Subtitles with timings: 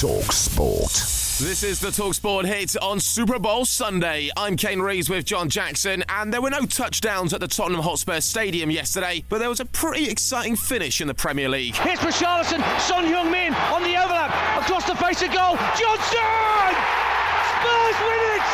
[0.00, 0.92] Talk Sport.
[1.44, 4.30] This is the Talksport hit on Super Bowl Sunday.
[4.34, 8.20] I'm Kane Rees with John Jackson, and there were no touchdowns at the Tottenham Hotspur
[8.20, 11.76] Stadium yesterday, but there was a pretty exciting finish in the Premier League.
[11.76, 14.32] Here's Richarlison, Son Heung-min on the overlap,
[14.62, 16.72] across the face of goal, Johnson!
[17.60, 18.48] Spurs win it!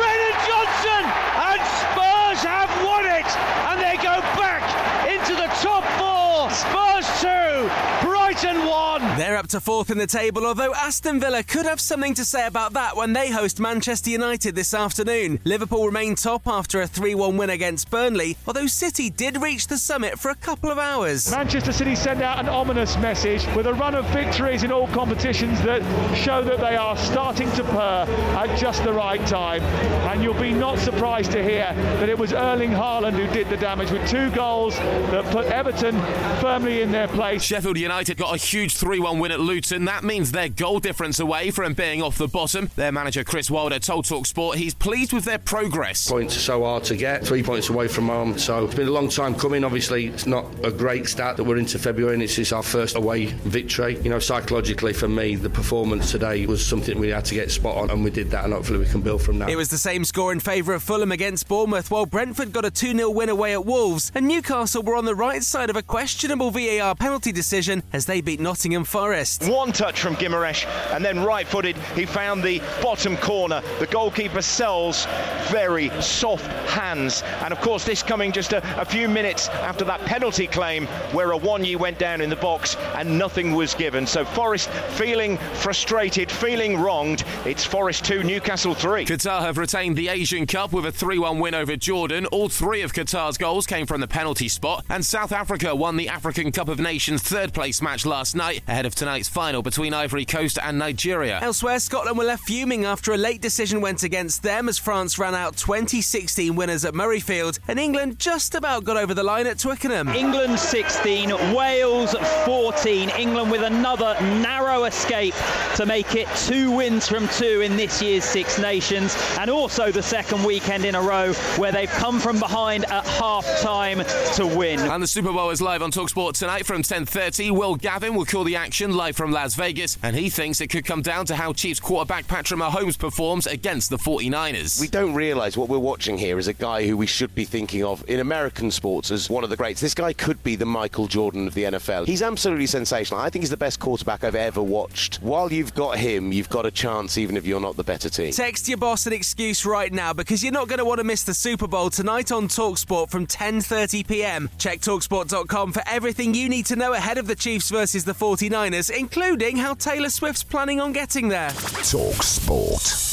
[0.00, 1.04] Brennan Johnson!
[1.44, 3.28] And Spurs have won it!
[3.68, 4.64] And they go back
[5.12, 6.48] into the top four!
[6.48, 9.18] Spurs 2, Brighton 1!
[9.18, 12.46] They're up to fourth in the table, although Aston Villa could have something to say
[12.46, 15.40] about that when they host Manchester United this afternoon.
[15.42, 19.76] Liverpool remain top after a 3 1 win against Burnley, although City did reach the
[19.76, 21.28] summit for a couple of hours.
[21.32, 25.60] Manchester City send out an ominous message with a run of victories in all competitions
[25.62, 25.82] that
[26.16, 28.06] show that they are starting to purr
[28.38, 29.62] at just the right time.
[30.10, 33.56] And you'll be not surprised to hear that it was Erling Haaland who did the
[33.56, 36.00] damage with two goals that put Everton
[36.40, 37.42] firmly in their place.
[37.42, 39.84] Sheffield United got a huge 3 1 win at Luton.
[39.86, 42.70] That means their goal difference away from being off the bottom.
[42.76, 46.08] Their manager Chris Wilder told Talksport he's pleased with their progress.
[46.10, 48.38] Points are so hard to get, three points away from home.
[48.38, 49.64] So it's been a long time coming.
[49.64, 52.96] Obviously, it's not a great start that we're into February and this is our first
[52.96, 53.98] away victory.
[54.00, 57.76] You know, psychologically for me, the performance today was something we had to get spot
[57.76, 59.48] on and we did that and hopefully we can build from that.
[59.48, 62.70] It was the same score in favour of Fulham against Bournemouth, while Brentford got a
[62.70, 65.82] 2 0 win away at Wolves, and Newcastle were on the right side of a
[65.82, 69.29] questionable VAR penalty decision as they beat Nottingham Forest.
[69.42, 73.62] One touch from Guimarães, and then right footed, he found the bottom corner.
[73.78, 75.06] The goalkeeper sells
[75.50, 77.22] very soft hands.
[77.42, 81.28] And of course, this coming just a, a few minutes after that penalty claim where
[81.28, 84.06] Awoniyi went down in the box and nothing was given.
[84.06, 87.24] So Forest feeling frustrated, feeling wronged.
[87.44, 89.04] It's Forest 2, Newcastle 3.
[89.04, 92.26] Qatar have retained the Asian Cup with a 3 1 win over Jordan.
[92.26, 96.08] All three of Qatar's goals came from the penalty spot, and South Africa won the
[96.08, 100.24] African Cup of Nations third place match last night ahead of tonight's final between Ivory
[100.24, 101.40] Coast and Nigeria.
[101.42, 105.34] Elsewhere, Scotland were left fuming after a late decision went against them as France ran
[105.34, 110.08] out 2016 winners at Murrayfield, and England just about got over the line at Twickenham.
[110.08, 112.14] England 16, Wales
[112.46, 113.10] 14.
[113.10, 115.34] England with another narrow escape
[115.76, 120.02] to make it two wins from two in this year's Six Nations, and also the
[120.02, 124.02] second weekend in a row where they've come from behind at half time
[124.36, 124.80] to win.
[124.80, 127.50] And the Super Bowl is live on Talksport tonight from 10:30.
[127.50, 130.84] Will Gavin will call the action live from Las Vegas, and he thinks it could
[130.84, 134.78] come down to how Chiefs quarterback Patrick Mahomes performs against the 49ers.
[134.78, 137.82] We don't realise what we're watching here is a guy who we should be thinking
[137.82, 139.80] of in American sports as one of the greats.
[139.80, 142.08] This guy could be the Michael Jordan of the NFL.
[142.08, 143.20] He's absolutely sensational.
[143.20, 145.16] I think he's the best quarterback I've ever watched.
[145.22, 148.32] While you've got him, you've got a chance even if you're not the better team.
[148.32, 151.22] Text your boss an excuse right now because you're not going to want to miss
[151.22, 154.50] the Super Bowl tonight on Talksport from 10:30 p.m.
[154.58, 158.89] Check talksport.com for everything you need to know ahead of the Chiefs versus the 49ers,
[158.90, 161.50] including how Taylor Swift's planning on getting there.
[161.50, 163.10] Talk Sport.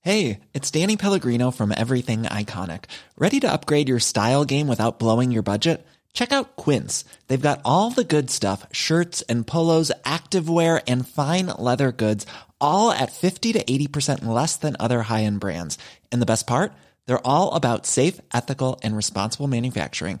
[0.00, 2.86] Hey, it's Danny Pellegrino from Everything Iconic.
[3.16, 5.86] Ready to upgrade your style game without blowing your budget?
[6.12, 7.04] Check out Quince.
[7.28, 12.26] They've got all the good stuff shirts and polos, activewear, and fine leather goods,
[12.60, 15.78] all at 50 to 80% less than other high end brands.
[16.10, 16.72] And the best part?
[17.06, 20.20] They're all about safe, ethical, and responsible manufacturing.